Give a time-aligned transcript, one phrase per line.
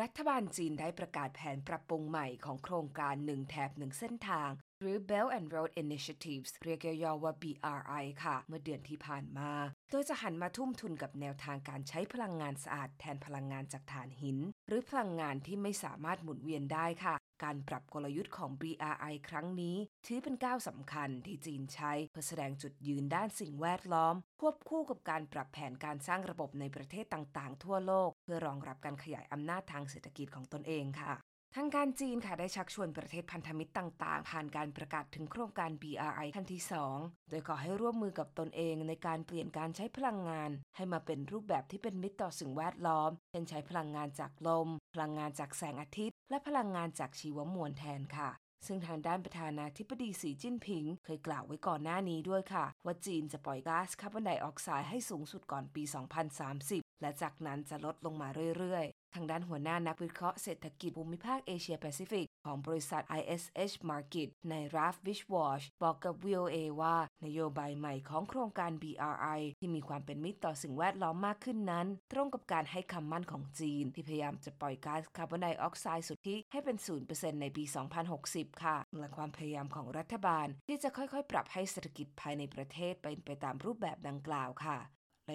[0.00, 4.50] รัฐบาลจีนได้ประกาศแผนปรับปรุงใหม่ของโครงการหนึ่งแถบหนึ่งเส้นทาง
[4.82, 9.50] หรือ Belt and Road Initiatives เรียกย่อๆว่า BRI ค่ะ เมื่อเดือนที่ผ่านมา
[9.90, 14.38] โดยจะหันมาทุ่มทุนกับแนวทางการใช้พลังงานสะอาดแทนพลังงานจากถ่านหิน
[14.68, 17.14] หรือพลังงานที่ไม่สามารถหมุนเวียนได้ค่ะ
[17.44, 19.76] การปรับกลยุทธ์ของ BRI ครั้งนี้
[20.06, 31.14] ถือเป็นก้าวสำคัญที่จีนใช้เพื่อแสดงจุดยืนด้านสิ่งแวดล้อม ควบคู่กับการปรับแผนการสร้างระบบในประเทศต่างๆ ทั่วโลก เพื่อรองรับการขยายอำนาจทางเศรษฐกิจของตนเองค่ะ
[31.56, 36.62] ทางการจีนค่ะได้ชักชวนประเทศพันธมิตรต่างๆ ผ่านการประกาศถึงโครงการ BRI ขั้นที่
[36.94, 48.30] 2 โดยขอให้ร่วมมือกับตนเองในการเปลี่ยนการใช้พลังงาน ให้มาเป็นรูปแบบที่เป็นมิตรต่อสิ่งแวดล้อม เช่นใช้พลังงานจากลม พลังงานจากแสงอาทิตย์ และพลังงานจากชีวมวลแทนค่ะ
[48.66, 69.40] ซึ่งทางด้านประธานาธิบดีสีจิ้นผิง เคยกล่าวไว้ก่อนหน้านี้ด้วยค่ะ ว่าจีนจะปล่อยก๊าซคาร์บอนไดออกไซด์ให้สูงสุดก่อนปี 2030 และจากนั้นจะลดลงมาเรื่อยๆ ทางด้านหัวหน้านักวิเคราะห์เศรษฐกิจภูมิภาคเอเชียแปซิฟิกของบริษัท ISH Market ใน Raf Vishwash บอกกับ VOA ว่า นโยบายใหม่ของโครงการ BRI
[69.58, 76.76] ที่มีความเป็นมิตรต่อสิ่งแวดล้อมมากขึ้นนั้น ตรงกับการให้คำมั่นของจีน ที่พยายามจะปล่อยก๊าซคาร์บอนไดออกไซด์สุทธิให้เป็น
[77.08, 77.64] 0%ในปี
[78.14, 84.78] 2060 ค่ะ และความพยายามของรัฐบาลที่จะค่อยๆ ปรับให้เศรษฐกิจภายในประเทศเป็นไปตามรูปแบบดังกล่าวค่ะ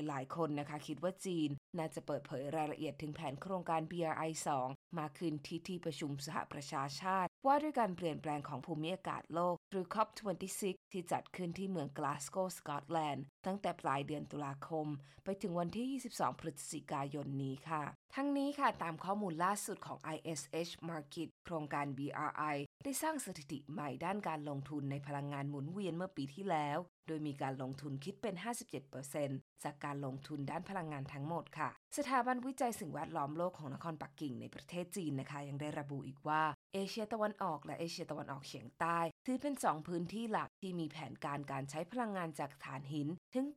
[0.08, 4.32] หลายๆ คนนะคะคิดว่าจีน น่าจะเปิดเผยรายละเอียดถึงแผนโครงการ BRI
[4.66, 14.88] 2 มาคืนที่ที่ประชุมสหประชาชาติ ว่าด้วยการเปลี่ยนแปลงของภูมิอากาศโลก หรือ COP26 ที่จัดขึ้นที่เมืองกลาสโกสกอตแลนด์ ตั้งแต่ปลายเดือนตุลาคม
[15.24, 17.84] ไปถึงวันที่ 22 พฤศจิกายนนี้ค่ะ
[18.16, 26.78] ทั้งนี้ค่ะตามข้อมูลล่าสุดของ ISH Market โครงการ BRI ได้สร้างสถิติใหม่ด้านการลงทุนในพลังงานหมุนเวียนเมื่อปีที่แล้ว
[27.08, 28.36] โดยมีการลงทุนคิดเป็น
[29.00, 43.48] 57%จากการลงทุนด้านพลังงานทั้งหมดค่ะ สถาบันวิจัยสิ่งแวดล้อมโลกของนครปักกิ่งในประเทศจีนนะคะ ยังได้ระบุอีกว่าเอเชียตะวันออกและเอเชียตะวันออกเฉียงใต้ ถือเป็น 2 พื้นที่หลักที่มีแผนการการใช้พลังงานจากถ่านหินถึง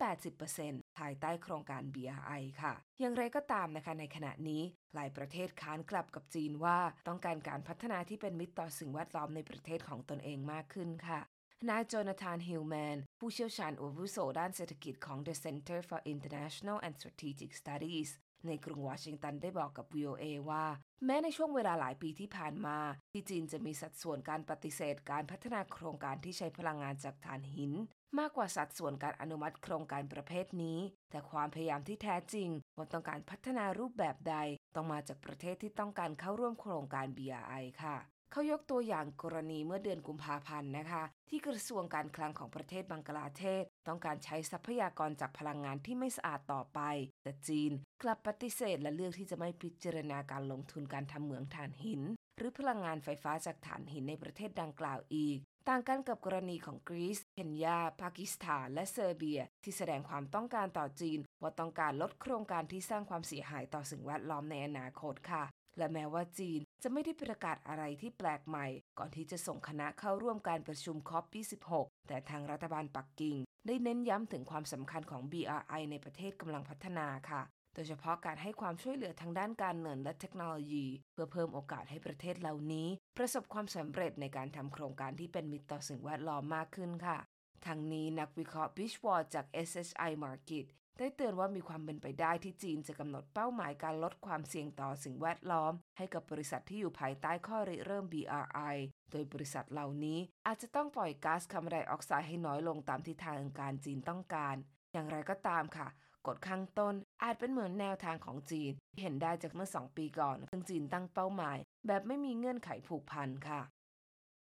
[0.45, 4.63] 80%ภายใต้โครงการ BRI ค่ะ อย่างไรก็ตามนะคะในขณะนี้
[4.95, 6.79] หลายประเทศค้านกลับกับจีนว่า
[7.09, 11.21] ต้องการการพัฒนาที่เป็นมิตรต่อสิ่งแวดล้อมในประเทศของตนเองมากขึ้นค่ะ
[11.69, 18.11] นายโจนาธานฮิลแมน ผู้เชี่ยวชาญอาวุโสด้านเศรษฐกิจของ The Center for International and Strategic Studies
[18.47, 20.65] ในกรุงวอชิงตันได้บอกกับ VOA ว่า
[21.05, 22.79] แม้ในช่วงเวลาหลายปีที่ผ่านมา
[23.13, 27.73] ที่จีนจะมีสัดส่วนการปฏิเสธการพัฒนาโครงการที่ใช้พลังงานจากถ่านหิน
[28.19, 30.79] มากกว่าสัดส่วนการอนุมัติโครงการประเภทนี้
[31.11, 34.37] แต่ความพยายามที่แท้จริงว่าต้องการพัฒนารูปแบบใด
[34.75, 37.97] ต้องมาจากประเทศที่ต้องการเข้าร่วมโครงการ BRI ค่ะ
[38.33, 46.81] เขายกตัวอย่างกรณีเมื่อเดือนกุมภาพันธ์นะคะ ที่กระทรวงการคลังของประเทศบังกลาเทศ ต้องการใช้ทรัพยากรจากพลังงานที่ไม่สะอาดต่อไป
[47.23, 52.03] แต่จีนกลับปฏิเสธและเลือกที่จะไม่พิจารณาการลงทุนการทำเหมืองถ่านหิน
[52.37, 55.39] หรือพลังงานไฟฟ้าจากถ่านหินในประเทศดังกล่าวอีก
[55.69, 65.45] ต่างกันกับกรณีของกรีซ เคนยา ปากีสถาน และเซอร์เบีย ที่แสดงความต้องการต่อจีน ว่าต้องการลดโครงการที่สร้างความเสียหายต่อสิ่งแวดล้อมในอนาคตค่ะ
[65.79, 68.67] และแม้ว่าจีนจะไม่ได้ประกาศอะไรที่แปลกใหม่
[68.99, 71.25] ก่อนที่จะส่งคณะเข้าร่วมการประชุมคอป
[71.67, 73.37] 26แต่ทางรัฐบาลปักกิ่ง
[73.67, 77.43] ได้เน้นย้ำถึงความสำคัญของ BRI ในประเทศกำลังพัฒนาค่ะ
[77.77, 82.89] โดยเฉพาะการให้ความช่วยเหลือทางด้านการเงินและเทคโนโลยี เพื่อเพิ่มโอกาสให้ประเทศเหล่านี้
[83.19, 87.19] ประสบความสำเร็จในการทำโครงการที่เป็นมิตรต่อสิ่งแวดล้อมมากขึ้นค่ะ
[87.67, 90.67] ทางนี้นักวิเคราะห์ Bishwar จาก SSI Market
[90.99, 98.77] ได้เตือนว่ามีความเป็นไปได้ที่จีนจะกำหนดเป้าหมายการลดความเสี่ยงต่อสิ่งแวดล้อม ให้กับบริษัทที่อยู่ภายใต้ข้อริเริ่ม BRI
[99.11, 104.57] โดยบริษัทเหล่านี้อาจจะต้องปล่อยก๊าซคาร์บอนไดออกไซด์ให้น้อยลงตามที่ทางการจีนต้องการ
[104.93, 105.89] อย่างไรก็ตามค่ะ
[106.27, 113.61] กฎข้างต้น อาจเป็นเหมือนแนวทางของจีน ที่เห็นได้จากเมื่อ 2 ปีก่อนซึ่งจีนตั้งเป้าหมาย แบบไม่มีเงื่อนไขผูกพันค่ะ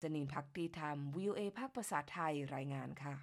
[0.02, 3.14] จนินพักดีธรรม VOA ภาคภาษาไทยรายงานค่ะ